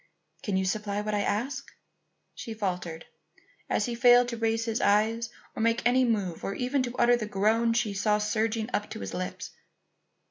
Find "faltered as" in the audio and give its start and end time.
2.55-3.85